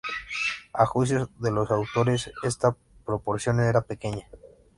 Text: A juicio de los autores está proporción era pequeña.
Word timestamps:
A 0.73 0.87
juicio 0.87 1.29
de 1.37 1.51
los 1.51 1.69
autores 1.69 2.31
está 2.43 2.75
proporción 3.05 3.59
era 3.59 3.81
pequeña. 3.81 4.25